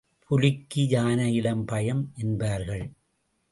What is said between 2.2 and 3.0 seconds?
என்பார்கள்.